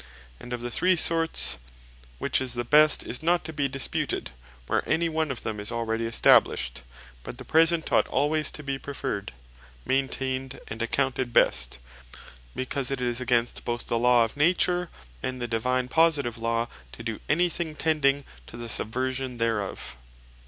[0.39, 1.59] And of the three sorts,
[2.17, 4.31] which is the best, is not to be disputed,
[4.65, 6.81] where any one of them is already established;
[7.21, 9.31] but the present ought alwaies to be preferred,
[9.85, 11.77] maintained, and accounted best;
[12.55, 14.89] because it is against both the Law of Nature,
[15.21, 19.95] and the Divine positive Law, to doe any thing tending to the subversion thereof.